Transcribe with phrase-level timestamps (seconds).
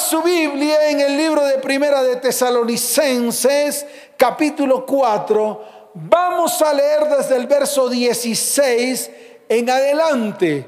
[0.00, 3.84] su Biblia en el libro de Primera de Tesalonicenses,
[4.16, 9.10] capítulo 4, vamos a leer desde el verso 16
[9.48, 10.66] en adelante.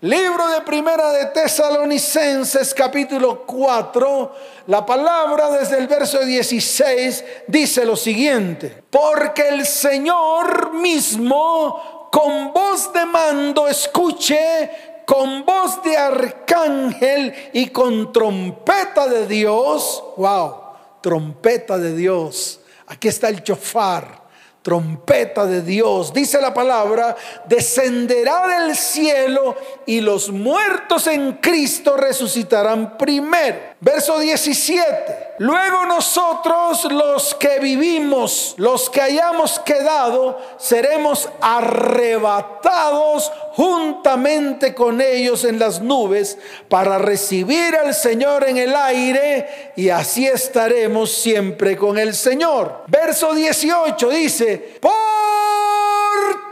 [0.00, 4.34] Libro de Primera de Tesalonicenses capítulo 4,
[4.66, 12.92] la palabra desde el verso 16 dice lo siguiente, porque el Señor mismo con voz
[12.92, 20.54] de mando escuche, con voz de arcángel y con trompeta de Dios, wow,
[21.02, 24.21] trompeta de Dios, aquí está el chofar
[24.62, 27.16] trompeta de Dios, dice la palabra,
[27.46, 33.72] descenderá del cielo y los muertos en Cristo resucitarán primero.
[33.80, 35.32] Verso 17.
[35.38, 45.58] Luego nosotros los que vivimos, los que hayamos quedado, seremos arrebatados juntamente con ellos en
[45.58, 46.38] las nubes
[46.68, 52.84] para recibir al Señor en el aire y así estaremos siempre con el Señor.
[52.86, 54.90] Verso 18 dice, por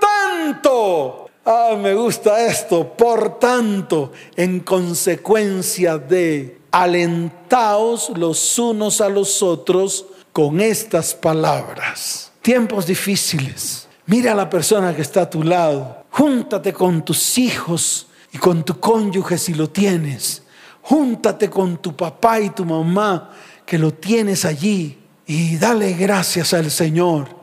[0.01, 2.93] tanto, Ah, me gusta esto.
[2.97, 12.31] Por tanto, en consecuencia de alentaos los unos a los otros con estas palabras.
[12.43, 13.89] Tiempos difíciles.
[14.07, 16.05] Mira a la persona que está a tu lado.
[16.11, 20.43] Júntate con tus hijos y con tu cónyuge si lo tienes.
[20.83, 23.31] Júntate con tu papá y tu mamá
[23.65, 27.40] que lo tienes allí y dale gracias al Señor.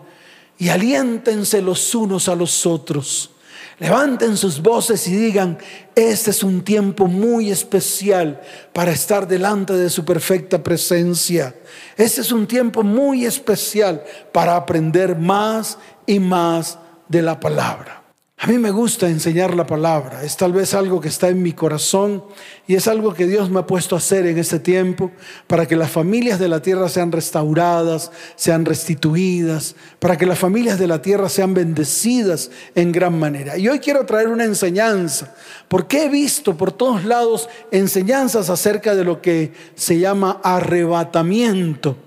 [0.57, 3.31] Y aliéntense los unos a los otros
[3.79, 5.59] Levanten sus voces y digan,
[5.93, 8.41] este es un tiempo muy especial
[8.73, 11.53] para estar delante de su perfecta presencia.
[11.95, 15.77] Este es un tiempo muy especial para aprender más
[16.07, 17.96] y más de la palabra.
[18.39, 21.53] A mí me gusta enseñar la palabra, es tal vez algo que está en mi
[21.53, 22.23] corazón
[22.67, 25.11] y es algo que Dios me ha puesto a hacer en este tiempo
[25.47, 30.77] para que las familias de la tierra sean restauradas, sean restituidas, para que las familias
[30.77, 33.57] de la tierra sean bendecidas en gran manera.
[33.57, 35.33] Y hoy quiero traer una enseñanza,
[35.67, 41.97] porque he visto por todos lados enseñanzas acerca de lo que se llama arrebatamiento,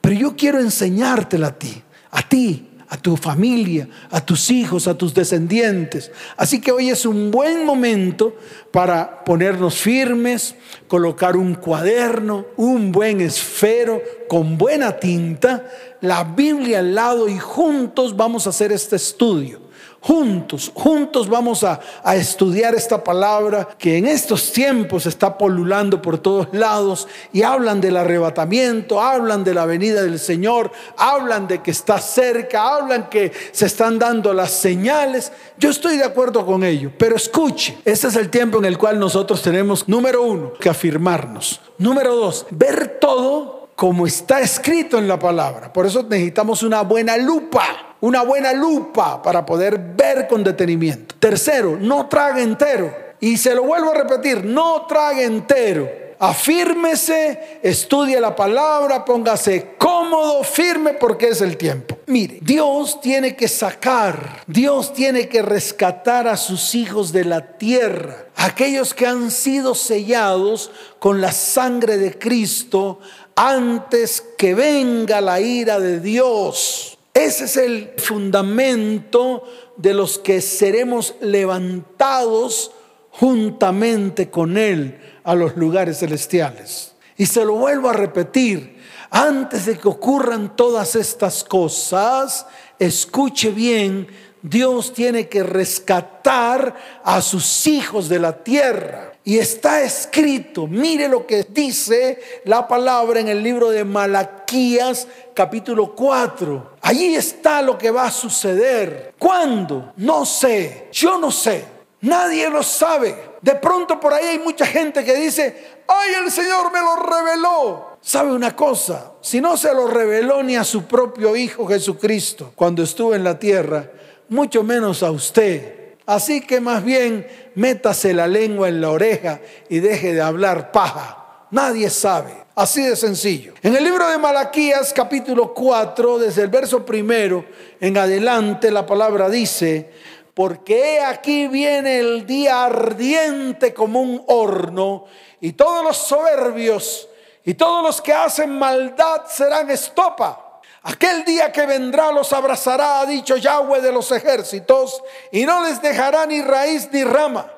[0.00, 1.82] pero yo quiero enseñártela a ti,
[2.12, 6.12] a ti a tu familia, a tus hijos, a tus descendientes.
[6.36, 8.36] Así que hoy es un buen momento
[8.70, 10.54] para ponernos firmes,
[10.88, 15.66] colocar un cuaderno, un buen esfero con buena tinta,
[16.02, 19.71] la Biblia al lado y juntos vamos a hacer este estudio.
[20.02, 21.78] Juntos, juntos vamos a,
[22.16, 27.96] estudiar esta palabra que en estos tiempos está polulando por todos lados y hablan del
[27.96, 33.66] arrebatamiento, hablan de la venida del Señor, hablan de que está cerca, hablan que se
[33.66, 35.30] están dando las señales.
[35.56, 38.98] Yo estoy de acuerdo con ello, pero escuche, este es el tiempo en el cual
[38.98, 41.60] nosotros tenemos, número uno, que afirmarnos.
[41.78, 45.72] Número dos, ver todo como está escrito en la palabra.
[45.72, 51.14] Por eso necesitamos una buena lupa una buena lupa para poder ver con detenimiento.
[51.18, 52.94] Tercero, no trague entero.
[53.20, 55.88] Y se lo vuelvo a repetir, no trague entero.
[56.18, 61.98] Afírmese, estudie la palabra, póngase cómodo, firme, porque es el tiempo.
[62.06, 68.26] Mire, Dios tiene que sacar, Dios tiene que rescatar a sus hijos de la tierra,
[68.36, 72.98] aquellos que han sido sellados con la sangre de Cristo
[73.36, 76.91] antes que venga la ira de Dios.
[77.22, 79.44] Ese es el fundamento
[79.76, 82.72] de los que seremos levantados
[83.12, 86.94] juntamente con Él a los lugares celestiales.
[87.16, 88.76] Y se lo vuelvo a repetir,
[89.08, 92.44] antes de que ocurran todas estas cosas,
[92.80, 94.08] escuche bien,
[94.42, 96.74] Dios tiene que rescatar
[97.04, 99.11] a sus hijos de la tierra.
[99.24, 105.94] Y está escrito, mire lo que dice la palabra en el libro de Malaquías capítulo
[105.94, 106.72] 4.
[106.80, 109.14] Allí está lo que va a suceder.
[109.20, 109.92] ¿Cuándo?
[109.98, 111.64] No sé, yo no sé,
[112.00, 113.14] nadie lo sabe.
[113.40, 117.98] De pronto por ahí hay mucha gente que dice, ay, el Señor me lo reveló.
[118.00, 119.12] ¿Sabe una cosa?
[119.20, 123.38] Si no se lo reveló ni a su propio Hijo Jesucristo cuando estuvo en la
[123.38, 123.88] tierra,
[124.28, 129.80] mucho menos a usted Así que más bien métase la lengua en la oreja y
[129.80, 131.46] deje de hablar paja.
[131.50, 132.42] Nadie sabe.
[132.54, 133.54] Así de sencillo.
[133.62, 137.44] En el libro de Malaquías capítulo 4, desde el verso primero
[137.80, 139.90] en adelante, la palabra dice,
[140.34, 145.06] porque aquí viene el día ardiente como un horno
[145.40, 147.08] y todos los soberbios
[147.44, 150.41] y todos los que hacen maldad serán estopa.
[150.84, 155.80] Aquel día que vendrá los abrazará, ha dicho Yahweh de los ejércitos, y no les
[155.80, 157.50] dejará ni raíz ni rama.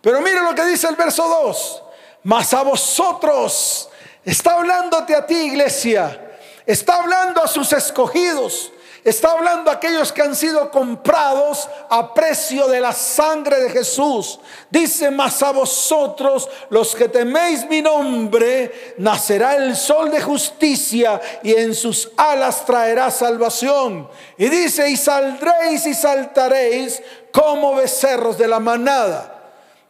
[0.00, 1.82] Pero mire lo que dice el verso 2.
[2.24, 3.88] Mas a vosotros
[4.28, 6.36] Está hablándote a ti, iglesia.
[6.66, 8.70] Está hablando a sus escogidos.
[9.04, 14.40] Está hablando aquellos que han sido comprados a precio de la sangre de Jesús.
[14.70, 21.54] Dice, mas a vosotros, los que teméis mi nombre, nacerá el sol de justicia y
[21.54, 24.08] en sus alas traerá salvación.
[24.36, 27.02] Y dice, y saldréis y saltaréis
[27.32, 29.34] como becerros de la manada.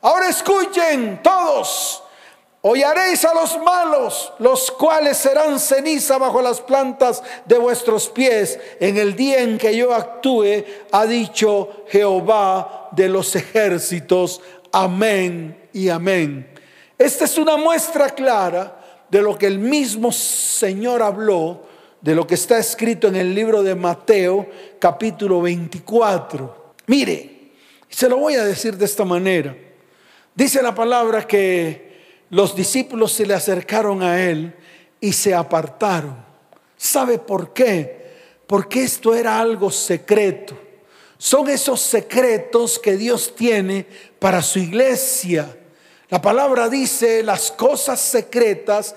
[0.02, 2.02] Ahora escuchen todos.
[2.60, 8.96] Hollaréis a los malos, los cuales serán ceniza bajo las plantas de vuestros pies en
[8.96, 14.40] el día en que yo actúe, ha dicho Jehová de los ejércitos.
[14.72, 16.50] Amén y amén.
[16.98, 21.62] Esta es una muestra clara de lo que el mismo Señor habló,
[22.00, 24.48] de lo que está escrito en el libro de Mateo
[24.80, 26.74] capítulo 24.
[26.86, 27.52] Mire,
[27.88, 29.56] se lo voy a decir de esta manera.
[30.34, 31.87] Dice la palabra que
[32.30, 34.54] los discípulos se le acercaron a él
[35.00, 36.16] y se apartaron.
[36.76, 38.08] ¿Sabe por qué?
[38.46, 40.58] Porque esto era algo secreto.
[41.16, 43.86] Son esos secretos que Dios tiene
[44.18, 45.56] para su iglesia.
[46.08, 48.94] La palabra dice, las cosas secretas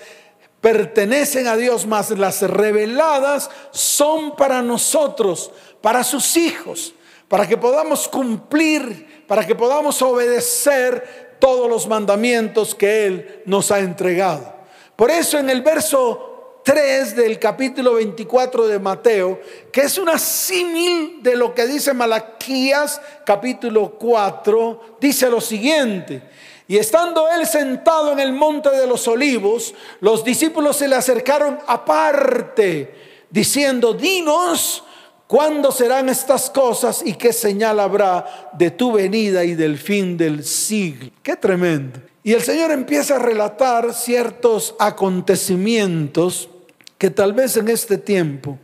[0.62, 5.52] pertenecen a Dios, mas las reveladas son para nosotros,
[5.82, 6.94] para sus hijos,
[7.28, 13.80] para que podamos cumplir, para que podamos obedecer todos los mandamientos que Él nos ha
[13.80, 14.54] entregado.
[14.96, 19.42] Por eso en el verso 3 del capítulo 24 de Mateo,
[19.72, 26.22] que es una símil de lo que dice Malaquías capítulo 4, dice lo siguiente.
[26.68, 31.58] Y estando él sentado en el monte de los olivos, los discípulos se le acercaron
[31.66, 32.94] aparte,
[33.30, 34.84] diciendo, dinos,
[35.32, 40.44] ¿Cuándo serán estas cosas y qué señal habrá de tu venida y del fin del
[40.44, 41.10] siglo?
[41.24, 42.02] Qué tremendo.
[42.22, 46.50] Y el Señor empieza a relatar ciertos acontecimientos
[46.98, 48.60] que tal vez en este tiempo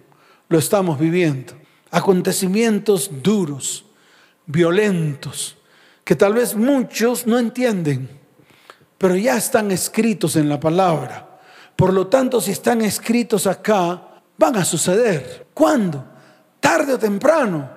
[0.50, 1.54] lo estamos viviendo.
[1.90, 3.86] Acontecimientos duros,
[4.46, 5.56] violentos,
[6.04, 8.10] que tal vez muchos no entienden,
[8.98, 11.40] pero ya están escritos en la palabra.
[11.78, 15.48] Por lo tanto, si están escritos acá, van a suceder.
[15.54, 16.17] ¿Cuándo?
[16.60, 17.70] Tarde o temprano,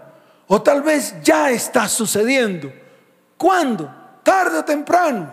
[0.47, 2.73] o tal vez ya está sucediendo.
[3.37, 3.93] ¿Cuándo?
[4.23, 5.33] Tarde o temprano.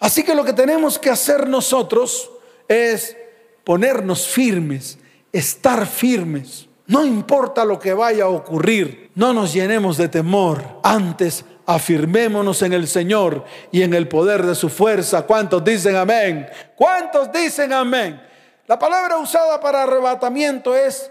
[0.00, 2.30] Así que lo que tenemos que hacer nosotros
[2.66, 3.16] es
[3.62, 4.98] ponernos firmes,
[5.32, 6.66] estar firmes.
[6.86, 10.64] No importa lo que vaya a ocurrir, no nos llenemos de temor.
[10.82, 15.22] Antes afirmémonos en el Señor y en el poder de su fuerza.
[15.22, 16.48] ¿Cuántos dicen amén?
[16.74, 18.20] ¿Cuántos dicen amén?
[18.66, 21.10] La palabra usada para arrebatamiento es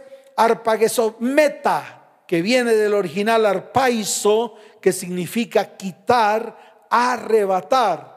[1.19, 8.11] meta que viene del original arpaizo, que significa quitar, arrebatar.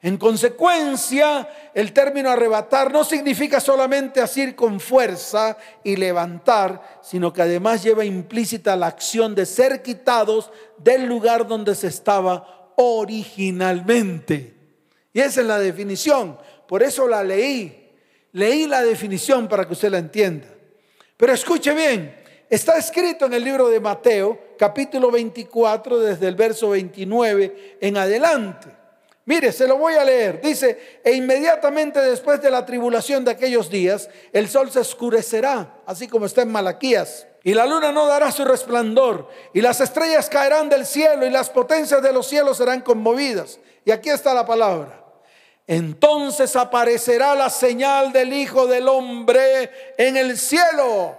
[0.00, 7.42] En consecuencia, el término arrebatar no significa solamente asir con fuerza y levantar, sino que
[7.42, 14.54] además lleva implícita la acción de ser quitados del lugar donde se estaba originalmente.
[15.12, 16.38] Y esa es la definición.
[16.68, 17.92] Por eso la leí.
[18.30, 20.46] Leí la definición para que usted la entienda.
[21.18, 22.14] Pero escuche bien,
[22.48, 28.68] está escrito en el libro de Mateo, capítulo 24, desde el verso 29 en adelante.
[29.24, 30.40] Mire, se lo voy a leer.
[30.40, 36.06] Dice, e inmediatamente después de la tribulación de aquellos días, el sol se oscurecerá, así
[36.06, 37.26] como está en Malaquías.
[37.42, 41.50] Y la luna no dará su resplandor, y las estrellas caerán del cielo, y las
[41.50, 43.58] potencias de los cielos serán conmovidas.
[43.84, 45.07] Y aquí está la palabra.
[45.68, 51.14] Entonces aparecerá la señal del Hijo del Hombre en el cielo.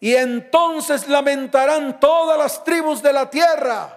[0.00, 3.96] Y entonces lamentarán todas las tribus de la tierra.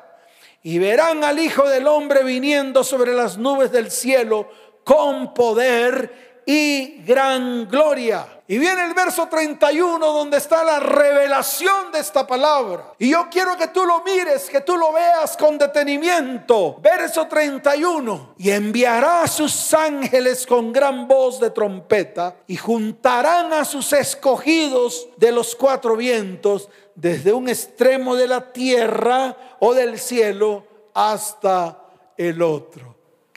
[0.61, 4.47] Y verán al Hijo del Hombre viniendo sobre las nubes del cielo
[4.83, 8.25] con poder y gran gloria.
[8.47, 12.93] Y viene el verso 31 donde está la revelación de esta palabra.
[12.97, 16.77] Y yo quiero que tú lo mires, que tú lo veas con detenimiento.
[16.81, 18.33] Verso 31.
[18.39, 25.07] Y enviará a sus ángeles con gran voz de trompeta y juntarán a sus escogidos
[25.17, 30.65] de los cuatro vientos desde un extremo de la tierra o del cielo
[30.95, 31.79] hasta
[32.17, 32.88] el otro.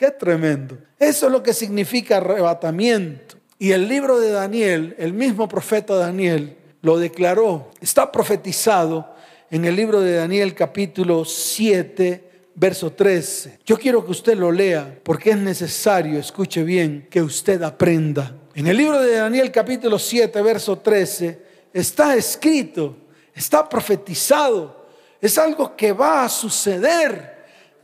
[0.03, 0.77] Qué tremendo.
[0.99, 3.37] Eso es lo que significa arrebatamiento.
[3.57, 7.71] Y el libro de Daniel, el mismo profeta Daniel, lo declaró.
[7.79, 9.15] Está profetizado
[9.49, 12.21] en el libro de Daniel capítulo 7,
[12.53, 13.59] verso 13.
[13.65, 18.35] Yo quiero que usted lo lea porque es necesario, escuche bien, que usted aprenda.
[18.55, 21.39] En el libro de Daniel capítulo 7, verso 13,
[21.71, 22.97] está escrito,
[23.33, 24.85] está profetizado,
[25.21, 27.32] es algo que va a suceder.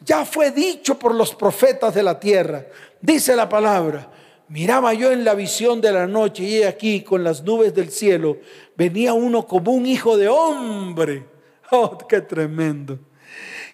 [0.05, 2.65] Ya fue dicho por los profetas de la tierra.
[3.01, 4.09] Dice la palabra,
[4.49, 8.39] Miraba yo en la visión de la noche y aquí con las nubes del cielo
[8.75, 11.25] venía uno como un hijo de hombre.
[11.71, 12.97] Oh, qué tremendo.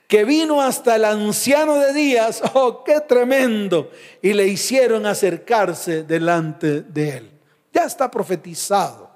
[0.05, 2.41] Que vino hasta el anciano de días.
[2.53, 3.89] Oh, qué tremendo.
[4.21, 7.31] Y le hicieron acercarse delante de él.
[7.71, 9.09] Ya está profetizado.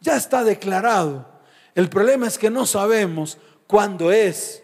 [0.00, 1.28] Ya está declarado.
[1.74, 3.36] El problema es que no sabemos
[3.66, 4.62] cuándo es.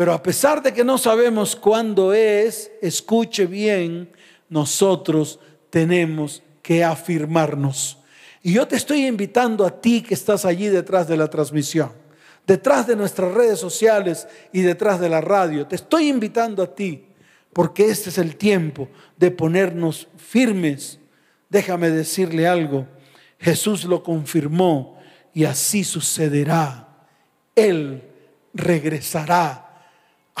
[0.00, 4.10] Pero a pesar de que no sabemos cuándo es, escuche bien,
[4.48, 5.38] nosotros
[5.68, 7.98] tenemos que afirmarnos.
[8.42, 11.92] Y yo te estoy invitando a ti que estás allí detrás de la transmisión,
[12.46, 15.66] detrás de nuestras redes sociales y detrás de la radio.
[15.66, 17.04] Te estoy invitando a ti
[17.52, 18.88] porque este es el tiempo
[19.18, 20.98] de ponernos firmes.
[21.50, 22.86] Déjame decirle algo.
[23.38, 24.98] Jesús lo confirmó
[25.34, 26.88] y así sucederá.
[27.54, 28.02] Él
[28.54, 29.66] regresará.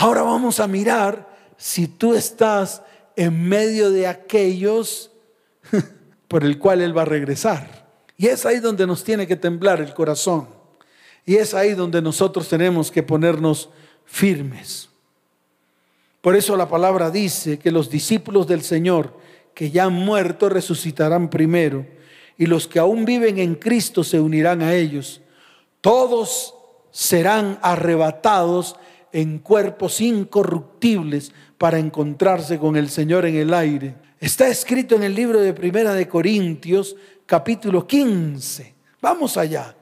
[0.00, 1.28] Ahora vamos a mirar
[1.58, 2.80] si tú estás
[3.16, 5.10] en medio de aquellos
[6.26, 7.86] por el cual Él va a regresar.
[8.16, 10.48] Y es ahí donde nos tiene que temblar el corazón.
[11.26, 13.68] Y es ahí donde nosotros tenemos que ponernos
[14.06, 14.88] firmes.
[16.22, 19.14] Por eso la palabra dice que los discípulos del Señor
[19.52, 21.84] que ya han muerto resucitarán primero
[22.38, 25.20] y los que aún viven en Cristo se unirán a ellos.
[25.82, 26.54] Todos
[26.90, 28.76] serán arrebatados
[29.12, 33.94] en cuerpos incorruptibles para encontrarse con el Señor en el aire.
[34.18, 38.74] Está escrito en el libro de Primera de Corintios, capítulo 15.
[39.00, 39.74] Vamos allá.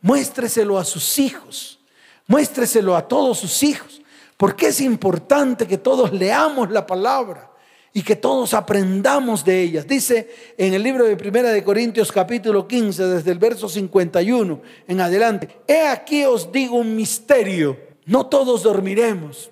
[0.00, 1.80] Muéstreselo a sus hijos.
[2.26, 4.02] Muéstreselo a todos sus hijos.
[4.36, 7.50] Porque es importante que todos leamos la palabra
[7.92, 9.86] y que todos aprendamos de ellas.
[9.86, 15.00] Dice en el libro de Primera de Corintios capítulo 15 desde el verso 51 en
[15.00, 17.76] adelante, he aquí os digo un misterio,
[18.08, 19.50] no todos dormiremos,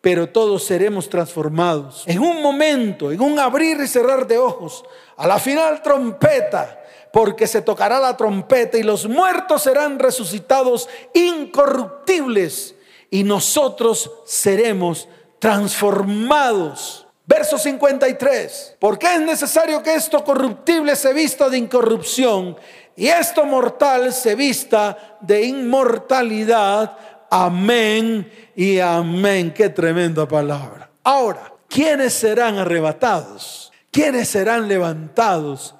[0.00, 2.04] pero todos seremos transformados.
[2.06, 4.84] En un momento, en un abrir y cerrar de ojos,
[5.16, 12.76] a la final trompeta, porque se tocará la trompeta y los muertos serán resucitados incorruptibles
[13.10, 15.08] y nosotros seremos
[15.40, 17.06] transformados.
[17.26, 18.76] Verso 53.
[18.78, 22.56] Porque es necesario que esto corruptible se vista de incorrupción
[22.94, 26.96] y esto mortal se vista de inmortalidad.
[27.30, 29.52] Amén y amén.
[29.52, 30.90] Qué tremenda palabra.
[31.02, 33.72] Ahora, ¿quiénes serán arrebatados?
[33.90, 35.74] ¿Quiénes serán levantados?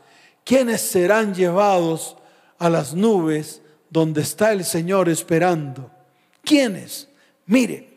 [0.44, 2.16] ¿Quiénes serán llevados
[2.58, 5.90] a las nubes donde está el Señor esperando?
[6.42, 7.08] ¿Quiénes?
[7.46, 7.88] Mire,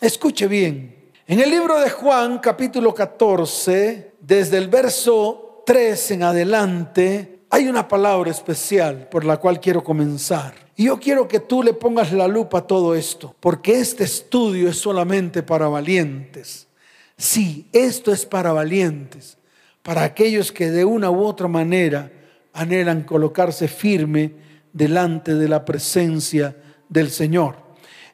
[0.00, 1.12] escuche bien.
[1.26, 7.88] En el libro de Juan, capítulo 14, desde el verso 3 en adelante, hay una
[7.88, 10.54] palabra especial por la cual quiero comenzar.
[10.76, 14.68] Y yo quiero que tú le pongas la lupa a todo esto, porque este estudio
[14.68, 16.68] es solamente para valientes.
[17.16, 19.36] Sí, esto es para valientes,
[19.82, 22.10] para aquellos que de una u otra manera
[22.52, 24.32] anhelan colocarse firme
[24.72, 26.56] delante de la presencia
[26.88, 27.56] del Señor.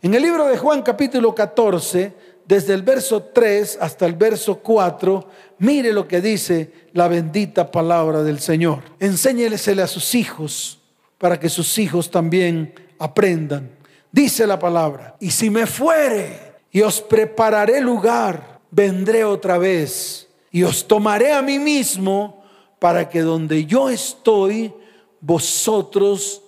[0.03, 2.15] En el libro de Juan capítulo 14,
[2.47, 8.23] desde el verso 3 hasta el verso 4, mire lo que dice la bendita palabra
[8.23, 8.83] del Señor.
[9.01, 10.79] Enséñelesele a sus hijos
[11.19, 13.71] para que sus hijos también aprendan.
[14.13, 20.63] Dice la palabra, y si me fuere y os prepararé lugar, vendré otra vez y
[20.63, 22.45] os tomaré a mí mismo
[22.79, 24.73] para que donde yo estoy,
[25.21, 26.43] vosotros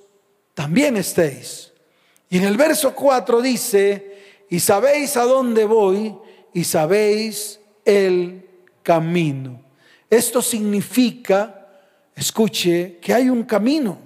[0.54, 1.72] también estéis.
[2.30, 4.07] Y en el verso 4 dice,
[4.48, 6.14] y sabéis a dónde voy
[6.52, 8.46] y sabéis el
[8.82, 9.60] camino.
[10.08, 11.68] Esto significa,
[12.14, 13.98] escuche, que hay un camino.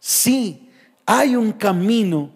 [0.00, 0.70] Sí,
[1.04, 2.30] hay un camino.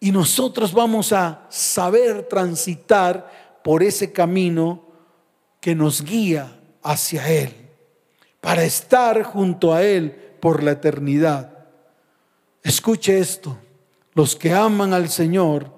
[0.00, 4.82] Y nosotros vamos a saber transitar por ese camino
[5.60, 7.52] que nos guía hacia Él,
[8.40, 11.66] para estar junto a Él por la eternidad.
[12.62, 13.58] Escuche esto,
[14.14, 15.75] los que aman al Señor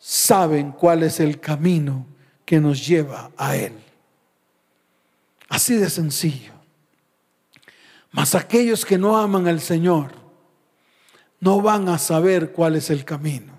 [0.00, 2.06] saben cuál es el camino
[2.44, 3.74] que nos lleva a Él.
[5.48, 6.54] Así de sencillo.
[8.10, 10.12] Mas aquellos que no aman al Señor
[11.38, 13.52] no van a saber cuál es el camino.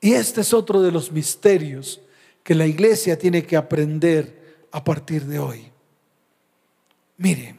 [0.00, 2.00] Y este es otro de los misterios
[2.42, 5.70] que la iglesia tiene que aprender a partir de hoy.
[7.16, 7.58] Miren,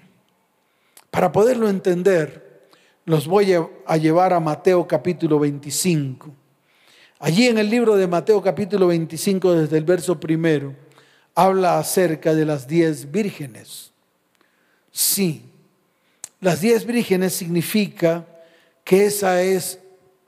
[1.10, 2.68] para poderlo entender,
[3.06, 6.45] los voy a llevar a Mateo capítulo 25.
[7.20, 10.76] Allí en el libro de Mateo capítulo 25, desde el verso primero,
[11.34, 13.92] habla acerca de las diez vírgenes.
[14.92, 15.44] Sí,
[16.42, 18.26] las diez vírgenes significa
[18.84, 19.80] que esa es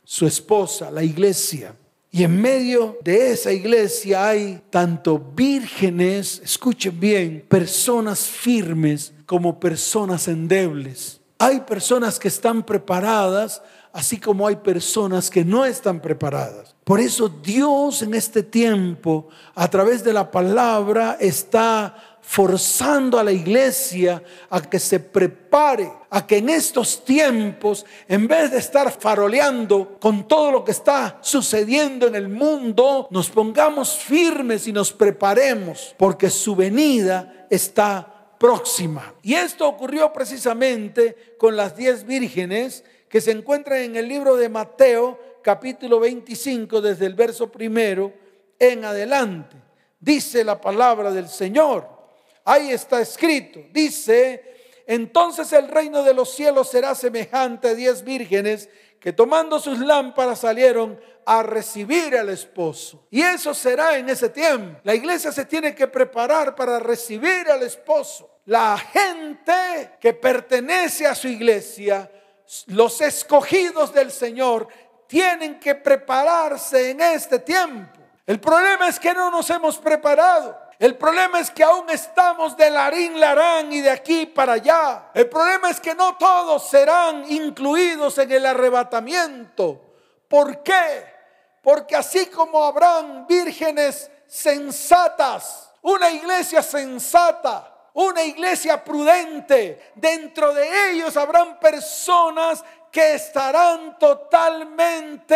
[0.06, 1.76] su esposa, la iglesia.
[2.10, 10.30] Y en medio de esa iglesia hay tanto vírgenes, escuchen bien, personas firmes como personas
[10.30, 11.20] endebles.
[11.38, 16.77] Hay personas que están preparadas, así como hay personas que no están preparadas.
[16.88, 23.34] Por eso Dios en este tiempo, a través de la palabra, está forzando a la
[23.34, 29.98] iglesia a que se prepare, a que en estos tiempos, en vez de estar faroleando
[30.00, 35.94] con todo lo que está sucediendo en el mundo, nos pongamos firmes y nos preparemos,
[35.98, 39.14] porque su venida está próxima.
[39.24, 44.48] Y esto ocurrió precisamente con las diez vírgenes que se encuentran en el libro de
[44.50, 48.12] Mateo, capítulo 25, desde el verso primero
[48.60, 49.56] en adelante.
[49.98, 51.88] Dice la palabra del Señor.
[52.44, 53.62] Ahí está escrito.
[53.72, 58.68] Dice, entonces el reino de los cielos será semejante a diez vírgenes
[59.00, 63.08] que tomando sus lámparas salieron a recibir al esposo.
[63.10, 64.82] Y eso será en ese tiempo.
[64.84, 68.30] La iglesia se tiene que preparar para recibir al esposo.
[68.44, 72.12] La gente que pertenece a su iglesia,
[72.68, 74.68] los escogidos del Señor,
[75.08, 78.00] tienen que prepararse en este tiempo.
[78.26, 80.68] El problema es que no nos hemos preparado.
[80.80, 85.10] El problema es que aún estamos de larín larán y de aquí para allá.
[85.14, 89.82] El problema es que no todos serán incluidos en el arrebatamiento.
[90.28, 91.18] ¿Por qué?
[91.64, 101.18] Porque así como habrán vírgenes sensatas, una iglesia sensata, una iglesia prudente, dentro de ellos
[101.18, 105.36] habrán personas que estarán totalmente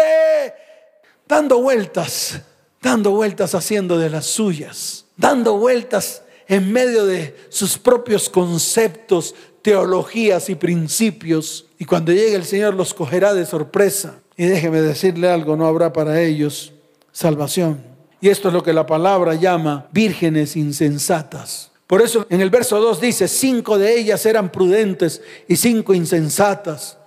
[1.27, 2.41] dando vueltas,
[2.81, 10.49] dando vueltas haciendo de las suyas dando vueltas en medio de sus propios conceptos, teologías
[10.49, 11.67] y principios.
[11.77, 14.15] Y cuando llegue el Señor los cogerá de sorpresa.
[14.35, 16.73] Y déjeme decirle algo, no habrá para ellos
[17.11, 17.81] salvación.
[18.19, 21.71] Y esto es lo que la palabra llama vírgenes insensatas.
[21.87, 26.97] Por eso en el verso 2 dice, cinco de ellas eran prudentes y cinco insensatas.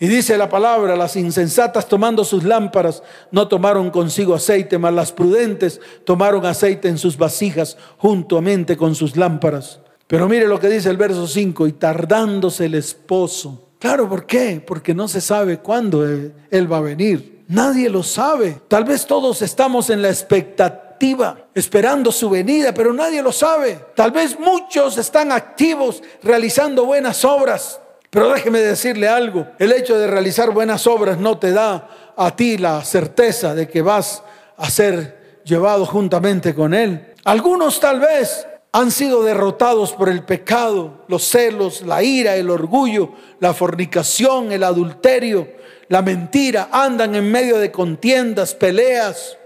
[0.00, 5.10] Y dice la palabra, las insensatas tomando sus lámparas no tomaron consigo aceite, mas las
[5.10, 9.80] prudentes tomaron aceite en sus vasijas juntamente con sus lámparas.
[10.06, 13.70] Pero mire lo que dice el verso 5, y tardándose el esposo.
[13.78, 14.62] Claro, ¿por qué?
[14.64, 17.44] Porque no se sabe cuándo él va a venir.
[17.48, 18.60] Nadie lo sabe.
[18.68, 23.78] Tal vez todos estamos en la expectativa, esperando su venida, pero nadie lo sabe.
[23.94, 30.06] Tal vez muchos están activos realizando buenas obras, pero déjeme decirle algo, el hecho de
[30.06, 34.22] realizar buenas obras no te da a ti la certeza de que vas
[34.56, 37.14] a ser llevado juntamente con Él.
[37.24, 43.12] Algunos tal vez han sido derrotados por el pecado, los celos, la ira, el orgullo,
[43.40, 45.48] la fornicación, el adulterio,
[45.88, 49.36] la mentira, andan en medio de contiendas, peleas,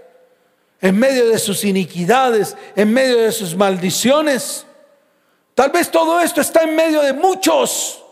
[0.81, 4.65] en medio de sus iniquidades, en medio de sus maldiciones.
[5.53, 8.02] Tal vez todo esto está en medio de muchos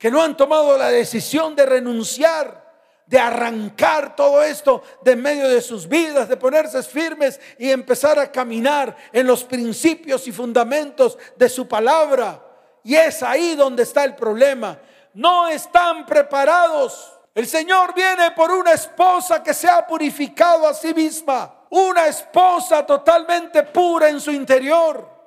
[0.00, 2.72] que no han tomado la decisión de renunciar,
[3.04, 8.32] de arrancar todo esto de medio de sus vidas, de ponerse firmes y empezar a
[8.32, 12.42] caminar en los principios y fundamentos de su palabra.
[12.82, 14.78] Y es ahí donde está el problema.
[15.12, 17.12] No están preparados.
[17.34, 22.86] El Señor viene por una esposa que se ha purificado a sí misma, una esposa
[22.86, 25.19] totalmente pura en su interior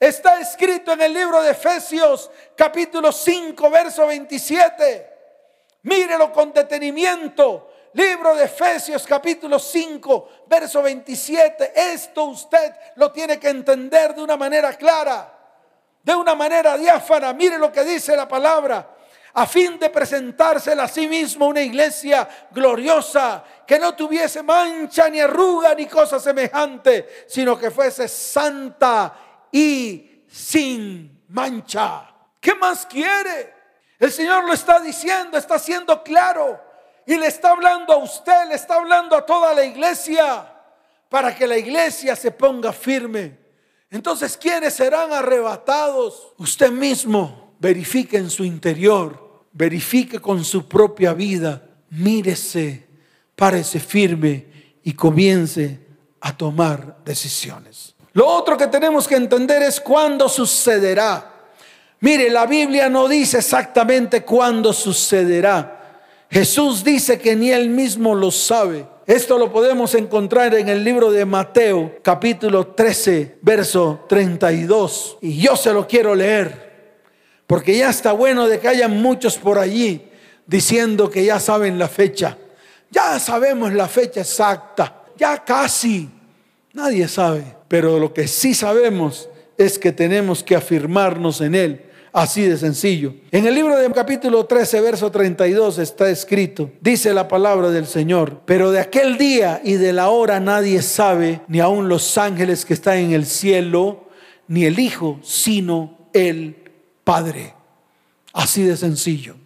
[0.00, 5.10] Está escrito en el libro de Efesios capítulo 5, verso 27.
[5.82, 7.70] Mírelo con detenimiento.
[7.92, 11.72] Libro de Efesios capítulo 5, verso 27.
[11.92, 15.34] Esto usted lo tiene que entender de una manera clara,
[16.02, 17.34] de una manera diáfana.
[17.34, 18.96] Mire lo que dice la palabra.
[19.34, 25.20] A fin de presentársela a sí mismo una iglesia gloriosa, que no tuviese mancha ni
[25.20, 32.14] arruga ni cosa semejante, sino que fuese santa y sin mancha.
[32.40, 33.54] ¿Qué más quiere?
[33.98, 36.60] El Señor lo está diciendo, está siendo claro
[37.06, 40.50] y le está hablando a usted, le está hablando a toda la iglesia
[41.08, 43.38] para que la iglesia se ponga firme.
[43.90, 46.32] Entonces, ¿quiénes serán arrebatados?
[46.38, 52.88] Usted mismo verifique en su interior, verifique con su propia vida, mírese,
[53.34, 54.46] párese firme
[54.82, 55.86] y comience
[56.20, 57.89] a tomar decisiones.
[58.12, 61.32] Lo otro que tenemos que entender es cuándo sucederá.
[62.00, 66.02] Mire, la Biblia no dice exactamente cuándo sucederá.
[66.30, 68.86] Jesús dice que ni él mismo lo sabe.
[69.06, 75.18] Esto lo podemos encontrar en el libro de Mateo, capítulo 13, verso 32.
[75.20, 77.00] Y yo se lo quiero leer,
[77.46, 80.08] porque ya está bueno de que haya muchos por allí
[80.46, 82.38] diciendo que ya saben la fecha.
[82.90, 86.08] Ya sabemos la fecha exacta ya casi.
[86.72, 87.44] Nadie sabe.
[87.68, 91.82] Pero lo que sí sabemos es que tenemos que afirmarnos en Él.
[92.12, 93.14] Así de sencillo.
[93.30, 98.40] En el libro de capítulo 13, verso 32 está escrito, dice la palabra del Señor,
[98.46, 102.74] pero de aquel día y de la hora nadie sabe, ni aun los ángeles que
[102.74, 104.08] están en el cielo,
[104.48, 106.56] ni el Hijo, sino el
[107.04, 107.54] Padre.
[108.32, 109.36] Así de sencillo.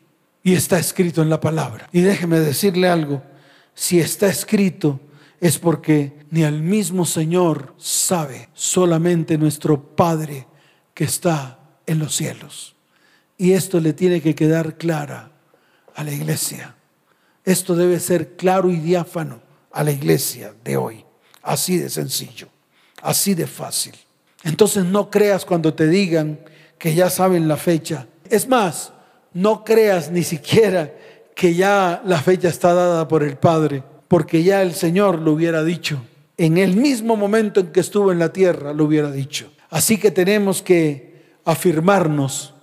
[0.42, 1.88] Y está escrito en la palabra.
[1.92, 3.22] Y déjeme decirle algo,
[3.74, 5.00] si está escrito
[5.40, 10.46] es porque ni el mismo Señor sabe, solamente nuestro Padre
[10.94, 12.76] que está en los cielos.
[13.36, 15.32] Y esto le tiene que quedar clara
[15.94, 16.74] a la iglesia.
[17.44, 21.04] Esto debe ser claro y diáfano a la iglesia de hoy.
[21.42, 22.48] Así de sencillo,
[23.02, 23.94] así de fácil.
[24.44, 26.40] Entonces no creas cuando te digan
[26.78, 28.06] que ya saben la fecha.
[28.30, 28.92] Es más,
[29.32, 30.92] no creas ni siquiera
[31.34, 33.82] que ya la fecha está dada por el Padre,
[34.14, 36.00] porque ya el Señor lo hubiera dicho.
[36.36, 39.50] En el mismo momento en que estuvo en la tierra, lo hubiera dicho.
[39.70, 42.54] Así que tenemos que afirmarnos,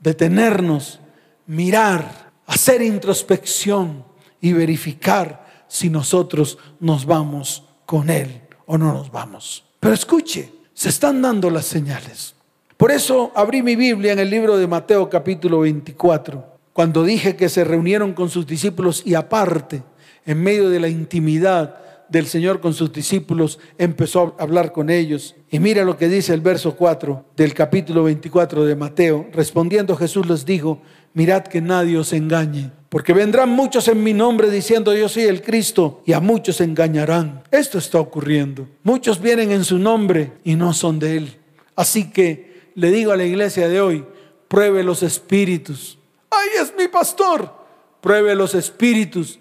[0.00, 1.00] detenernos,
[1.46, 4.04] mirar, hacer introspección
[4.42, 9.64] y verificar si nosotros nos vamos con Él o no nos vamos.
[9.80, 12.34] Pero escuche, se están dando las señales.
[12.76, 16.44] Por eso abrí mi Biblia en el libro de Mateo capítulo 24,
[16.74, 19.82] cuando dije que se reunieron con sus discípulos y aparte,
[20.28, 21.74] en medio de la intimidad,
[22.10, 25.34] del Señor con sus discípulos, empezó a hablar con ellos.
[25.50, 29.26] Y mira lo que dice el verso 4 del capítulo 24 de Mateo.
[29.32, 30.82] Respondiendo Jesús les dijo,
[31.14, 35.40] mirad que nadie os engañe, porque vendrán muchos en mi nombre diciendo yo soy el
[35.40, 37.42] Cristo, y a muchos engañarán.
[37.50, 38.68] Esto está ocurriendo.
[38.82, 41.36] Muchos vienen en su nombre y no son de Él.
[41.74, 44.04] Así que le digo a la iglesia de hoy,
[44.48, 45.98] pruebe los espíritus.
[46.30, 47.56] ¡Ay, es mi pastor!
[48.02, 49.38] Pruebe los espíritus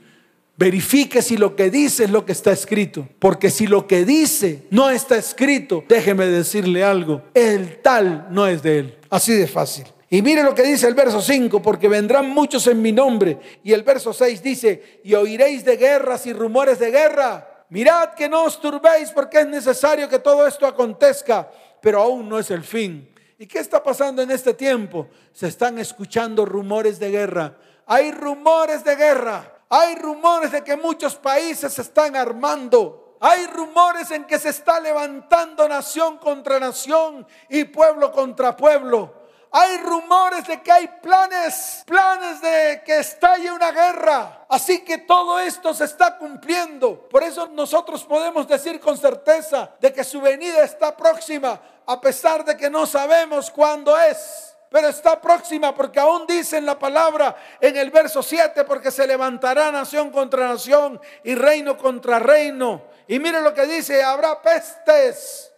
[0.57, 3.07] Verifique si lo que dice es lo que está escrito.
[3.19, 8.63] Porque si lo que dice no está escrito, déjeme decirle algo, el tal no es
[8.63, 8.97] de él.
[9.09, 9.85] Así de fácil.
[10.09, 13.37] Y mire lo que dice el verso 5, porque vendrán muchos en mi nombre.
[13.63, 17.65] Y el verso 6 dice, y oiréis de guerras y rumores de guerra.
[17.69, 22.39] Mirad que no os turbéis porque es necesario que todo esto acontezca, pero aún no
[22.39, 23.09] es el fin.
[23.37, 25.07] ¿Y qué está pasando en este tiempo?
[25.33, 27.57] Se están escuchando rumores de guerra.
[27.85, 29.56] Hay rumores de guerra.
[29.69, 33.17] Hay rumores de que muchos países se están armando.
[33.19, 39.27] Hay rumores en que se está levantando nación contra nación y pueblo contra pueblo.
[39.51, 44.45] Hay rumores de que hay planes, planes de que estalle una guerra.
[44.49, 47.07] Así que todo esto se está cumpliendo.
[47.09, 52.45] Por eso nosotros podemos decir con certeza de que su venida está próxima, a pesar
[52.45, 57.35] de que no sabemos cuándo es pero está próxima porque aún dice en la palabra
[57.61, 62.83] en el verso 7, porque se levantará nación contra nación y reino contra reino.
[63.07, 65.51] Y mire lo que dice, habrá pestes,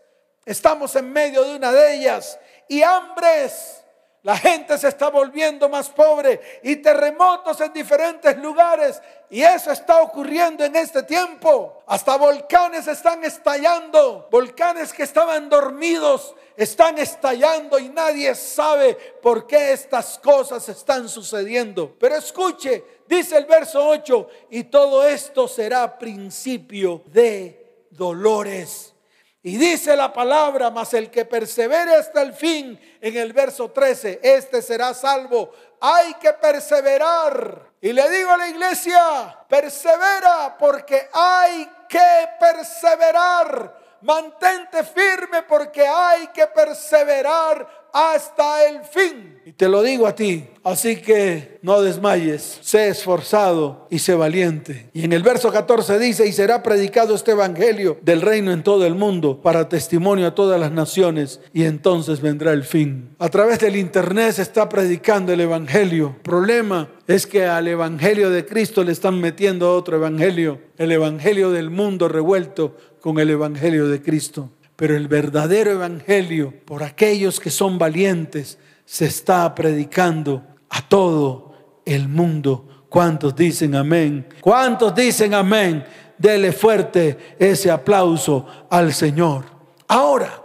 [0.46, 3.79] estamos en medio de una de ellas, y hambres
[4.22, 9.02] la gente se está volviendo más pobre y terremotos en diferentes lugares.
[9.30, 11.84] Y eso está ocurriendo en este tiempo.
[11.88, 14.28] Hasta volcanes están estallando.
[14.30, 21.96] Volcanes que estaban dormidos están estallando y nadie sabe por qué estas cosas están sucediendo.
[21.98, 28.94] Pero escuche, dice el verso 8, y todo esto será principio de dolores.
[29.42, 34.20] Y dice la palabra, mas el que persevere hasta el fin, en el verso 13,
[34.22, 35.52] este será salvo.
[35.80, 37.72] Hay que perseverar.
[37.80, 43.80] Y le digo a la iglesia, persevera porque hay que perseverar.
[44.02, 49.40] Mantente firme porque hay que perseverar hasta el fin.
[49.46, 54.90] Y te lo digo a ti, así que no desmayes, sé esforzado y sé valiente.
[54.94, 58.86] Y en el verso 14 dice, y será predicado este evangelio del reino en todo
[58.86, 63.16] el mundo para testimonio a todas las naciones y entonces vendrá el fin.
[63.18, 66.16] A través del internet se está predicando el evangelio.
[66.22, 71.72] Problema es que al evangelio de Cristo le están metiendo otro evangelio, el evangelio del
[71.72, 74.52] mundo revuelto con el evangelio de Cristo.
[74.80, 82.08] Pero el verdadero evangelio, por aquellos que son valientes, se está predicando a todo el
[82.08, 82.86] mundo.
[82.88, 84.26] ¿Cuántos dicen amén?
[84.40, 85.84] ¿Cuántos dicen amén?
[86.18, 89.44] Dele fuerte ese aplauso al Señor.
[89.90, 90.42] Ahora,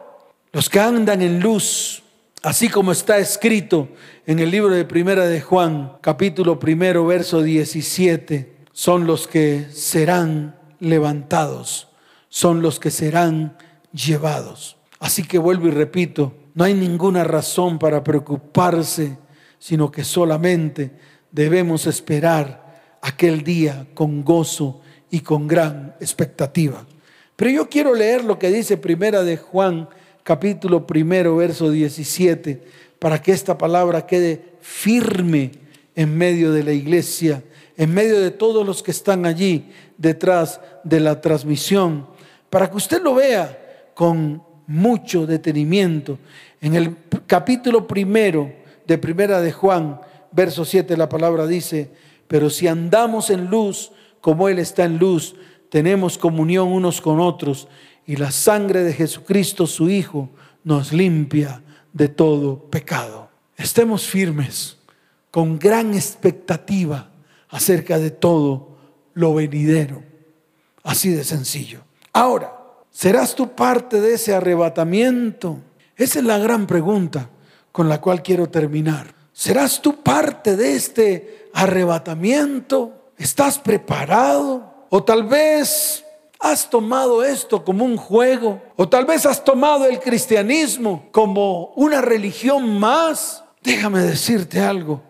[0.50, 2.02] los que andan en luz,
[2.42, 3.86] así como está escrito
[4.26, 10.56] en el libro de Primera de Juan, capítulo primero, verso 17, son los que serán
[10.80, 11.86] levantados,
[12.28, 13.56] son los que serán
[13.94, 14.76] llevados.
[14.98, 19.16] Así que vuelvo y repito, no hay ninguna razón para preocuparse,
[19.58, 20.92] sino que solamente
[21.30, 24.80] debemos esperar aquel día con gozo
[25.10, 26.86] y con gran expectativa.
[27.36, 29.88] Pero yo quiero leer lo que dice Primera de Juan,
[30.22, 32.62] capítulo primero, verso 17,
[32.98, 35.52] para que esta palabra quede firme
[35.94, 37.42] en medio de la iglesia,
[37.76, 42.06] en medio de todos los que están allí detrás de la transmisión,
[42.48, 43.63] para que usted lo vea
[43.94, 46.18] con mucho detenimiento.
[46.60, 48.52] En el capítulo primero
[48.86, 50.00] de Primera de Juan,
[50.32, 51.90] verso 7, la palabra dice,
[52.26, 55.36] pero si andamos en luz como Él está en luz,
[55.68, 57.68] tenemos comunión unos con otros
[58.06, 60.30] y la sangre de Jesucristo, su Hijo,
[60.62, 63.28] nos limpia de todo pecado.
[63.56, 64.78] Estemos firmes,
[65.30, 67.10] con gran expectativa
[67.48, 68.76] acerca de todo
[69.14, 70.02] lo venidero.
[70.82, 71.80] Así de sencillo.
[72.12, 72.63] Ahora,
[72.94, 75.58] ¿serás tú parte de ese arrebatamiento?
[75.96, 77.28] Esa es la gran pregunta
[77.72, 79.14] con la cual quiero terminar.
[79.32, 83.10] ¿Serás tú parte de este arrebatamiento?
[83.18, 84.86] ¿Estás preparado?
[84.90, 86.04] O tal vez
[86.38, 88.62] has tomado esto como un juego.
[88.76, 93.42] O tal vez has tomado el cristianismo como una religión más.
[93.62, 95.02] Déjame decirte algo.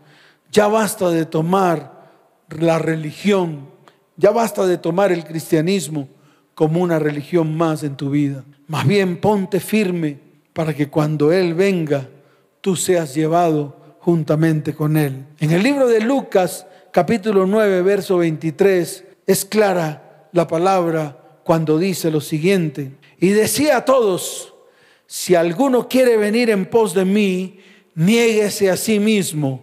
[0.50, 1.94] Ya basta de tomar
[2.48, 3.68] la religión,
[4.16, 6.08] ya basta de tomar el cristianismo
[6.54, 8.44] como una religión más en tu vida.
[8.68, 10.18] Más bien ponte firme
[10.52, 12.08] para que cuando Él venga,
[12.60, 15.24] tú seas llevado juntamente con Él.
[15.40, 22.10] En el libro de Lucas, capítulo 9, verso 23, es clara la palabra cuando dice
[22.10, 22.92] lo siguiente.
[23.18, 24.54] Y decía a todos,
[25.06, 27.58] si alguno quiere venir en pos de mí,
[27.94, 29.62] niéguese a sí mismo,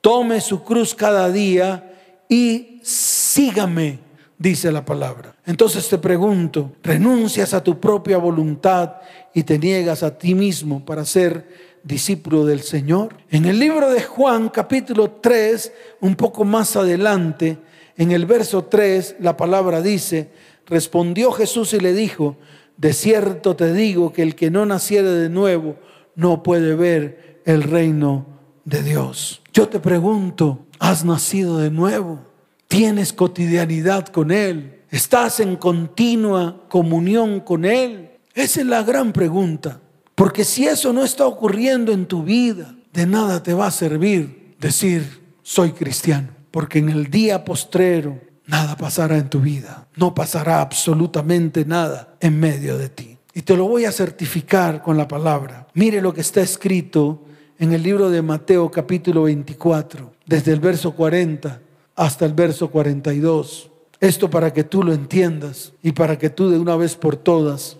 [0.00, 1.94] tome su cruz cada día
[2.28, 3.98] y sígame,
[4.40, 5.36] dice la palabra.
[5.44, 8.94] Entonces te pregunto, ¿renuncias a tu propia voluntad
[9.34, 11.46] y te niegas a ti mismo para ser
[11.84, 13.14] discípulo del Señor?
[13.28, 17.58] En el libro de Juan capítulo 3, un poco más adelante,
[17.98, 20.30] en el verso 3, la palabra dice,
[20.64, 22.38] respondió Jesús y le dijo,
[22.78, 25.76] de cierto te digo que el que no naciere de nuevo
[26.14, 28.24] no puede ver el reino
[28.64, 29.42] de Dios.
[29.52, 32.29] Yo te pregunto, ¿has nacido de nuevo?
[32.70, 34.82] ¿Tienes cotidianidad con Él?
[34.90, 38.12] ¿Estás en continua comunión con Él?
[38.32, 39.80] Esa es la gran pregunta.
[40.14, 44.54] Porque si eso no está ocurriendo en tu vida, de nada te va a servir
[44.60, 46.28] decir, soy cristiano.
[46.52, 49.88] Porque en el día postrero nada pasará en tu vida.
[49.96, 53.18] No pasará absolutamente nada en medio de ti.
[53.34, 55.66] Y te lo voy a certificar con la palabra.
[55.74, 57.24] Mire lo que está escrito
[57.58, 61.62] en el libro de Mateo capítulo 24, desde el verso 40
[62.00, 63.70] hasta el verso 42.
[64.00, 67.76] Esto para que tú lo entiendas y para que tú de una vez por todas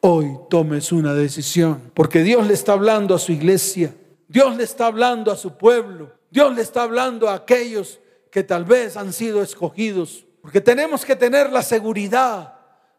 [0.00, 1.80] hoy tomes una decisión.
[1.94, 3.94] Porque Dios le está hablando a su iglesia,
[4.26, 8.00] Dios le está hablando a su pueblo, Dios le está hablando a aquellos
[8.32, 10.26] que tal vez han sido escogidos.
[10.42, 12.54] Porque tenemos que tener la seguridad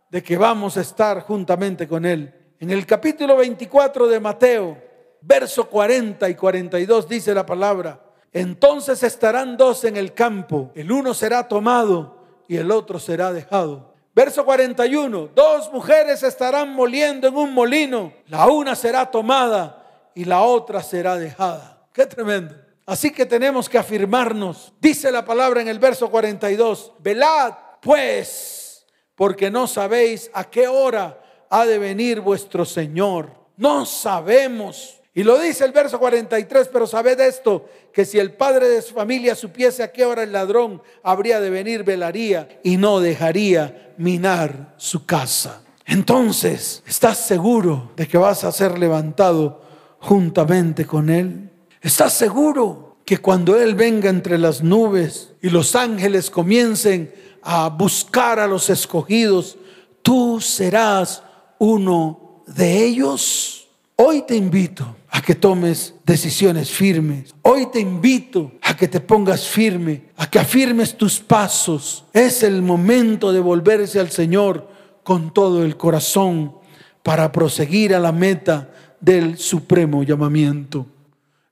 [0.10, 2.34] de que vamos a estar juntamente con Él.
[2.62, 4.78] En el capítulo 24 de Mateo,
[5.20, 11.13] verso 40 y 42 dice la palabra, entonces estarán dos en el campo, el uno
[11.13, 12.17] será tomado
[12.48, 13.94] y el otro será dejado.
[14.13, 20.41] Verso 41, dos mujeres estarán moliendo en un molino, la una será tomada y la
[20.41, 21.88] otra será dejada.
[21.94, 22.56] Qué tremendo.
[22.86, 24.74] Así que tenemos que afirmarnos.
[24.82, 31.20] Dice la palabra en el verso 42, velad pues, porque no sabéis a qué hora
[31.50, 33.32] ha de venir vuestro Señor.
[33.58, 35.01] No sabemos.
[35.13, 38.93] Y lo dice el verso 43, pero sabed esto, que si el padre de su
[38.93, 44.74] familia supiese a qué hora el ladrón habría de venir, velaría y no dejaría minar
[44.78, 45.63] su casa.
[45.86, 49.62] Entonces, ¿estás seguro de que vas a ser levantado
[50.00, 51.50] juntamente con Él?
[51.82, 58.39] ¿Estás seguro que cuando Él venga entre las nubes y los ángeles comiencen a buscar
[58.39, 59.58] a los escogidos,
[60.02, 61.21] tú serás
[61.60, 63.67] uno de ellos?
[63.97, 67.36] Hoy te invito a que tomes decisiones firmes.
[67.41, 72.06] Hoy te invito a que te pongas firme, a que afirmes tus pasos.
[72.13, 74.69] Es el momento de volverse al Señor
[75.04, 76.56] con todo el corazón
[77.04, 78.69] para proseguir a la meta
[79.02, 80.86] del supremo llamamiento.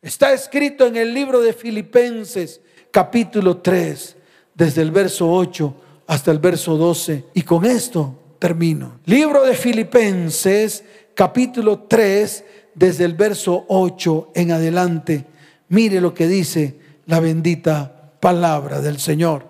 [0.02, 4.16] Está escrito en el libro de Filipenses capítulo 3,
[4.56, 5.76] desde el verso 8
[6.08, 7.26] hasta el verso 12.
[7.34, 9.00] Y con esto termino.
[9.06, 12.46] Libro de Filipenses capítulo 3,
[12.80, 15.26] desde el verso 8 en adelante.
[15.68, 19.46] Mire lo que dice la bendita palabra del Señor.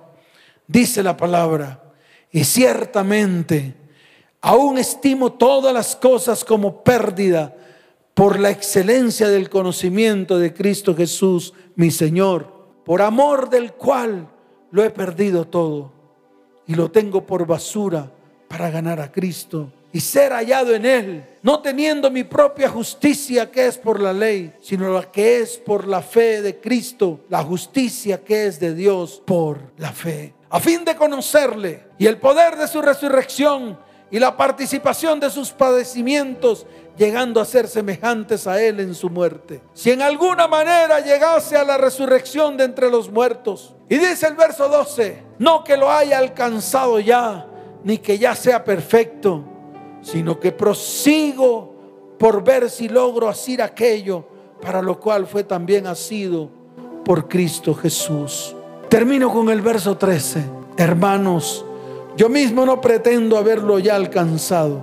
[0.66, 1.84] Dice la palabra,
[2.32, 3.76] y ciertamente
[4.42, 7.56] aún estimo todas las cosas como pérdida
[8.16, 12.52] por la excelencia del conocimiento de Cristo Jesús, mi Señor,
[12.84, 14.28] por amor del cual
[14.72, 15.92] lo he perdido todo
[16.66, 18.12] y lo tengo por basura
[18.48, 23.68] para ganar a Cristo y ser hallado en Él, no teniendo mi propia justicia que
[23.68, 28.24] es por la ley, sino la que es por la fe de Cristo, la justicia
[28.24, 32.68] que es de Dios por la fe, a fin de conocerle y el poder de
[32.68, 33.78] su resurrección
[34.12, 36.66] y la participación de sus padecimientos,
[36.98, 39.62] llegando a ser semejantes a Él en su muerte.
[39.74, 43.76] Si en alguna manera llegase a la resurrección de entre los muertos.
[43.88, 47.48] Y dice el verso 12, no que lo haya alcanzado ya,
[47.84, 49.44] ni que ya sea perfecto,
[50.02, 51.76] sino que prosigo
[52.18, 54.26] por ver si logro asir aquello
[54.62, 56.50] para lo cual fue también asido
[57.06, 58.56] por Cristo Jesús.
[58.90, 60.44] Termino con el verso 13.
[60.78, 61.66] Hermanos,
[62.18, 64.82] yo mismo no pretendo haberlo ya alcanzado,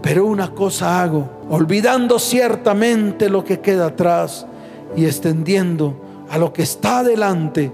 [0.00, 4.46] pero una cosa hago, olvidando ciertamente lo que queda atrás
[4.96, 5.94] y extendiendo
[6.30, 7.72] a lo que está adelante,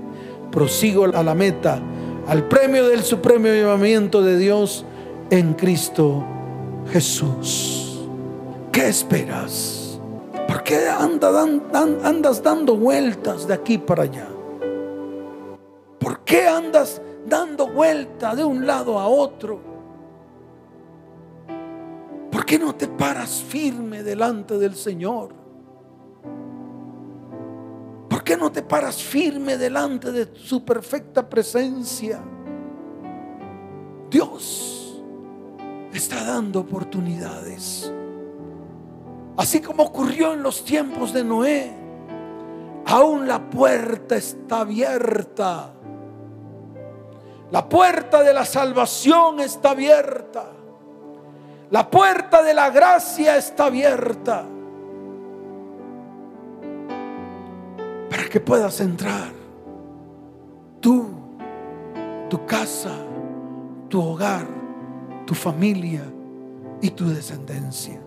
[0.50, 1.80] prosigo a la meta,
[2.26, 4.84] al premio del supremo llamamiento de Dios
[5.30, 6.24] en Cristo
[6.90, 8.06] Jesús.
[8.72, 10.00] ¿Qué esperas?
[10.46, 14.28] ¿Por qué andas dando vueltas de aquí para allá?
[15.98, 19.60] ¿Por qué andas dando vuelta de un lado a otro?
[22.30, 25.34] ¿Por qué no te paras firme delante del Señor?
[28.08, 32.20] ¿Por qué no te paras firme delante de su perfecta presencia?
[34.10, 34.87] Dios
[35.98, 37.92] está dando oportunidades.
[39.36, 41.72] Así como ocurrió en los tiempos de Noé,
[42.86, 45.72] aún la puerta está abierta
[47.50, 50.50] la puerta de la salvación está abierta.
[51.70, 54.44] La puerta de la gracia está abierta.
[58.10, 59.32] Para que puedas entrar.
[60.80, 61.06] Tú,
[62.28, 62.92] tu casa,
[63.88, 64.46] tu hogar,
[65.28, 66.10] tu familia
[66.80, 68.00] y tu descendencia.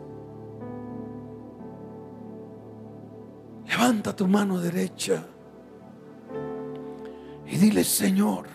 [3.68, 5.24] Levanta tu mano derecha
[7.46, 8.48] y dile, Señor,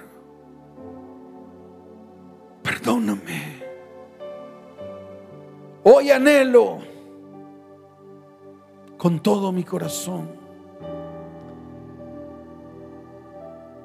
[2.61, 3.63] perdóname.
[5.85, 6.79] Hoy anhelo
[8.99, 10.29] con todo mi corazón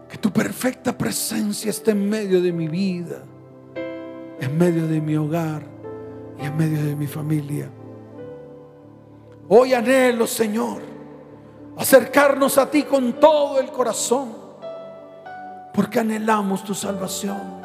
[0.09, 3.21] que tu perfecta presencia esté en medio de mi vida,
[4.51, 5.63] en medio de mi hogar
[6.37, 7.69] y en medio de mi familia.
[9.47, 10.81] Hoy anhelo, Señor,
[11.77, 14.35] acercarnos a ti con todo el corazón,
[15.73, 17.61] porque anhelamos tu salvación.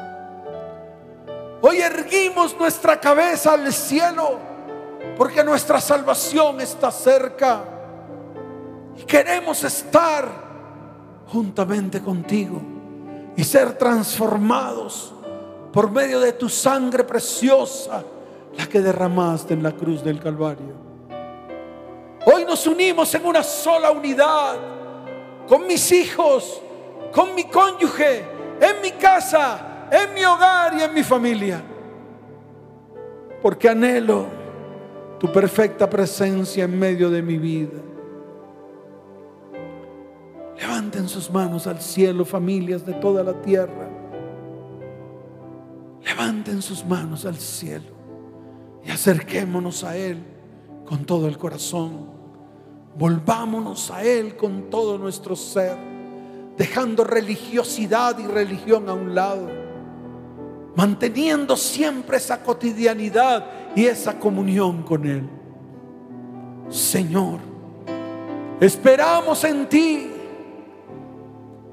[1.61, 4.39] Hoy erguimos nuestra cabeza al cielo
[5.17, 7.65] porque nuestra salvación está cerca
[8.95, 10.29] y queremos estar
[11.27, 12.61] juntamente contigo
[13.35, 15.16] y ser transformados
[15.77, 18.03] por medio de tu sangre preciosa,
[18.57, 20.73] la que derramaste en la cruz del Calvario.
[22.25, 24.55] Hoy nos unimos en una sola unidad
[25.47, 26.63] con mis hijos,
[27.13, 28.25] con mi cónyuge,
[28.59, 31.61] en mi casa en mi hogar y en mi familia.
[33.39, 34.25] Porque anhelo
[35.19, 37.77] tu perfecta presencia en medio de mi vida.
[40.57, 43.86] Levanten sus manos al cielo, familias de toda la tierra.
[46.47, 47.91] Levanten sus manos al cielo
[48.85, 50.17] y acerquémonos a Él
[50.85, 52.09] con todo el corazón.
[52.97, 55.75] Volvámonos a Él con todo nuestro ser,
[56.57, 59.67] dejando religiosidad y religión a un lado
[60.73, 65.27] manteniendo siempre esa cotidianidad y esa comunión con Él.
[66.69, 67.39] Señor,
[68.61, 70.11] esperamos en ti,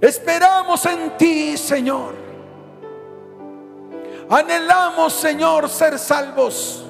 [0.01, 2.24] esperamos en ti, Señor.
[4.29, 6.85] Anhelamos, Señor, ser salvos.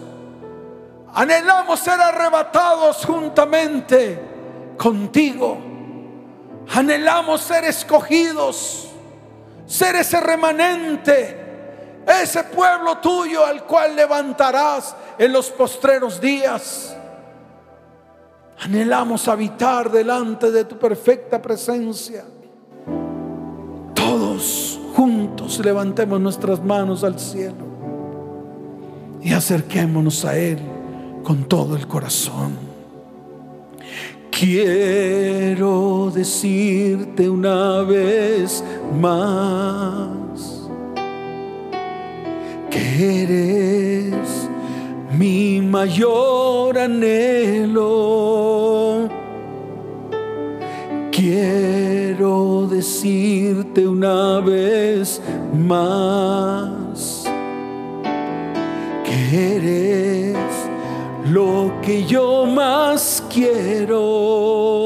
[1.13, 4.21] Anhelamos ser arrebatados juntamente
[4.77, 5.59] contigo.
[6.75, 8.89] Anhelamos ser escogidos,
[9.67, 11.45] ser ese remanente
[12.07, 16.97] ese pueblo tuyo al cual levantarás en los postreros días.
[18.61, 22.25] Anhelamos habitar delante de tu perfecta presencia.
[23.95, 24.74] Todos
[25.45, 27.75] juntos levantemos nuestras manos al cielo
[29.23, 30.59] y acerquémonos a Él
[31.23, 32.57] con todo el corazón.
[34.31, 38.65] Quiero decirte una vez
[39.01, 40.25] más
[42.99, 44.49] eres
[45.19, 47.85] mi mayor anhelo.
[51.11, 55.21] Quiero decirte una vez
[55.65, 57.25] más
[59.37, 60.37] Eres
[61.31, 64.84] lo que yo más quiero.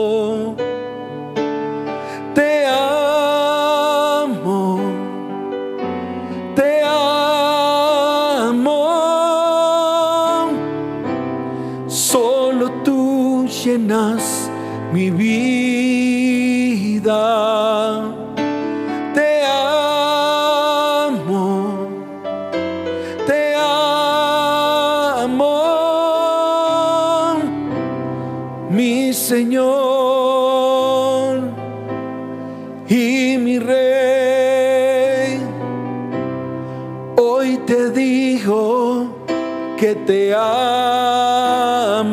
[40.08, 42.04] Te amo,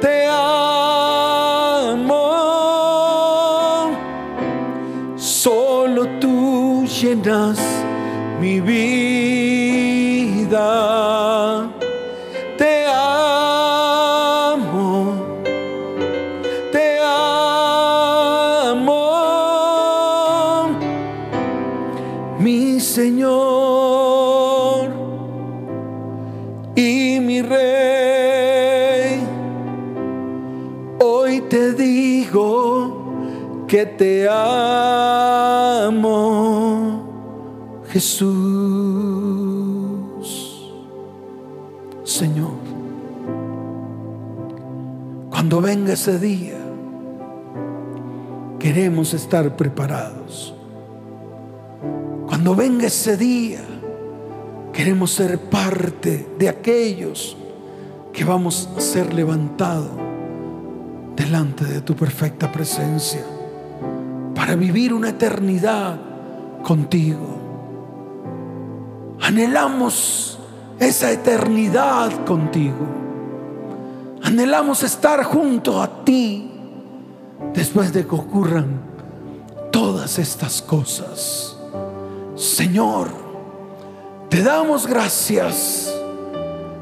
[0.00, 1.34] te amo.
[5.16, 7.58] Solo tú llenas
[8.40, 9.58] mi vida.
[33.78, 35.44] Que te amo,
[37.90, 38.28] Jesús.
[42.02, 42.58] Señor,
[45.30, 46.58] cuando venga ese día,
[48.58, 50.52] queremos estar preparados.
[52.26, 53.62] Cuando venga ese día,
[54.72, 57.36] queremos ser parte de aquellos
[58.12, 59.92] que vamos a ser levantados
[61.14, 63.37] delante de tu perfecta presencia
[64.48, 65.98] para vivir una eternidad
[66.62, 67.36] contigo.
[69.20, 70.38] Anhelamos
[70.80, 72.86] esa eternidad contigo.
[74.22, 76.50] Anhelamos estar junto a ti
[77.52, 78.80] después de que ocurran
[79.70, 81.58] todas estas cosas.
[82.34, 83.08] Señor,
[84.30, 85.94] te damos gracias.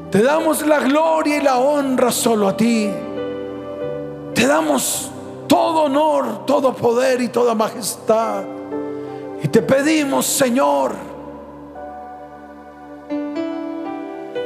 [0.09, 2.89] Te damos la gloria y la honra solo a ti.
[4.33, 5.06] Te damos
[5.57, 8.43] todo honor, todo poder y toda majestad.
[9.41, 10.91] Y te pedimos, Señor,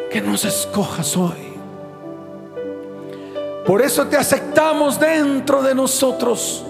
[0.09, 1.51] que nos escojas hoy.
[3.66, 6.64] Por eso te aceptamos dentro de nosotros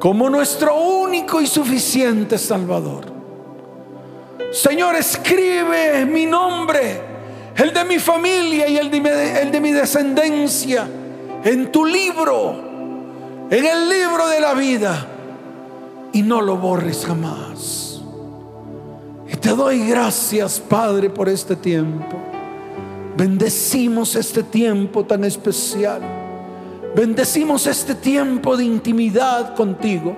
[0.00, 3.04] como nuestro único y suficiente Salvador.
[4.50, 7.00] Señor, escribe mi nombre,
[7.56, 10.88] el de mi familia y el de mi, el de mi descendencia
[11.44, 12.71] en tu libro,
[13.52, 15.06] en el libro de la vida,
[16.10, 18.02] y no lo borres jamás.
[19.30, 22.16] Y te doy gracias, Padre, por este tiempo.
[23.14, 26.00] Bendecimos este tiempo tan especial.
[26.96, 30.16] Bendecimos este tiempo de intimidad contigo.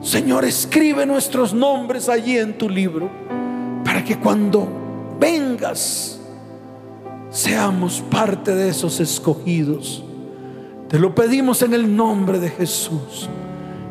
[0.00, 3.10] Señor, escribe nuestros nombres allí en tu libro
[3.84, 4.66] para que cuando
[5.20, 6.18] vengas
[7.28, 10.07] seamos parte de esos escogidos.
[10.88, 13.28] Te lo pedimos en el nombre de Jesús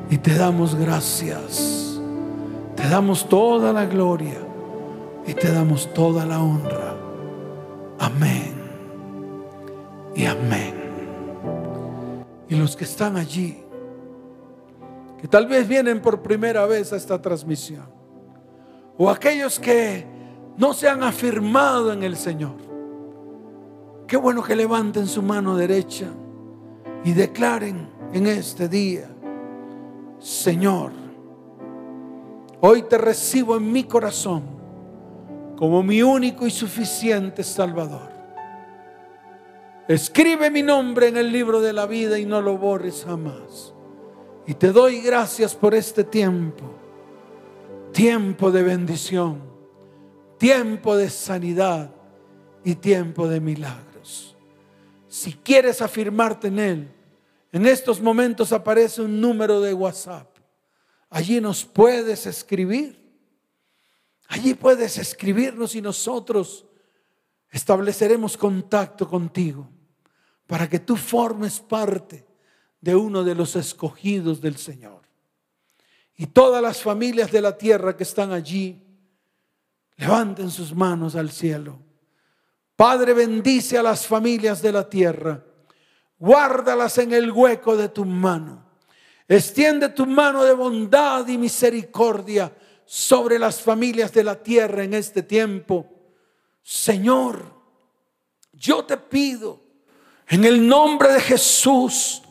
[0.09, 1.99] y te damos gracias.
[2.75, 4.37] Te damos toda la gloria
[5.27, 6.95] y te damos toda la honra.
[7.99, 8.55] Amén
[10.15, 10.73] y amén.
[12.49, 13.59] Y los que están allí,
[15.21, 17.85] que tal vez vienen por primera vez a esta transmisión,
[18.97, 20.03] o aquellos que
[20.57, 22.55] no se han afirmado en el Señor,
[24.07, 26.07] qué bueno que levanten su mano derecha
[27.03, 29.09] y declaren en este día,
[30.19, 30.91] Señor,
[32.61, 34.43] hoy te recibo en mi corazón
[35.57, 38.11] como mi único y suficiente Salvador.
[39.87, 43.73] Escribe mi nombre en el libro de la vida y no lo borres jamás.
[44.45, 46.63] Y te doy gracias por este tiempo,
[47.91, 49.41] tiempo de bendición,
[50.37, 51.91] tiempo de sanidad
[52.63, 53.86] y tiempo de milagros.
[55.17, 56.91] Si quieres afirmarte en Él,
[57.51, 60.27] en estos momentos aparece un número de WhatsApp.
[61.09, 63.03] Allí nos puedes escribir.
[64.27, 66.67] Allí puedes escribirnos y nosotros
[67.49, 69.67] estableceremos contacto contigo
[70.45, 72.23] para que tú formes parte
[72.79, 75.01] de uno de los escogidos del Señor.
[76.15, 78.83] Y todas las familias de la tierra que están allí,
[79.95, 81.86] levanten sus manos al cielo.
[82.77, 85.43] Padre, bendice a las familias de la tierra.
[86.19, 88.63] Guárdalas en el hueco de tu mano.
[89.27, 92.55] Extiende tu mano de bondad y misericordia
[92.85, 95.89] sobre las familias de la tierra en este tiempo.
[96.61, 97.51] Señor,
[98.53, 99.59] yo te pido
[100.29, 102.21] en el nombre de Jesús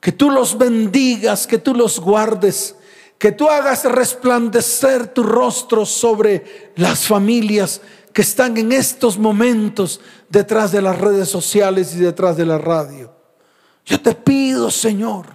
[0.00, 2.76] que tú los bendigas, que tú los guardes,
[3.16, 7.80] que tú hagas resplandecer tu rostro sobre las familias
[8.14, 13.12] que están en estos momentos detrás de las redes sociales y detrás de la radio.
[13.84, 15.26] Yo te pido, Señor,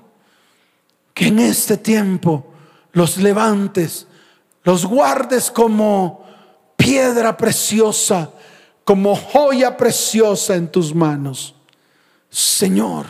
[1.14, 2.54] que en este tiempo
[2.94, 4.08] los levantes,
[4.64, 6.26] los guardes como
[6.78, 8.32] piedra preciosa,
[8.86, 11.56] como joya preciosa en tus manos.
[12.30, 13.08] Señor,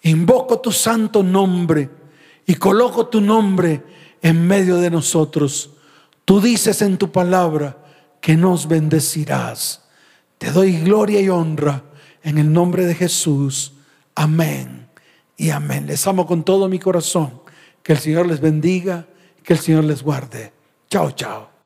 [0.00, 1.90] invoco tu santo nombre
[2.46, 3.84] y coloco tu nombre
[4.22, 5.68] en medio de nosotros.
[6.24, 7.76] Tú dices en tu palabra
[8.20, 9.82] que nos bendecirás.
[10.38, 11.84] Te doy gloria y honra
[12.22, 13.74] en el nombre de Jesús.
[14.14, 14.88] Amén
[15.36, 15.86] y amén.
[15.86, 17.40] Les amo con todo mi corazón.
[17.82, 19.06] Que el Señor les bendiga,
[19.42, 20.52] que el Señor les guarde.
[20.88, 21.59] Chao, chao.